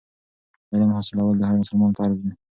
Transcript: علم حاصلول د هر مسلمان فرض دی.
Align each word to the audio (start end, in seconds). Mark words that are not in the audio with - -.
علم 0.73 0.89
حاصلول 0.97 1.35
د 1.37 1.43
هر 1.49 1.55
مسلمان 1.63 1.91
فرض 1.99 2.17
دی. 2.23 2.31